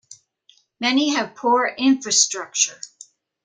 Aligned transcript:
Many 0.79 1.09
have 1.13 1.35
poor 1.35 1.67
infrastructure. 1.77 2.81